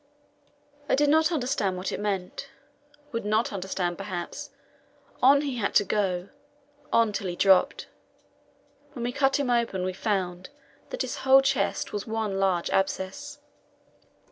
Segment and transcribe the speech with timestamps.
[0.89, 2.49] I did not understand what it meant
[3.11, 4.49] would not understand, perhaps.
[5.21, 6.29] On he had to go
[6.91, 7.85] on till he dropped.
[8.93, 10.49] When we cut him open we found
[10.89, 13.37] that his whole chest was one large abscess.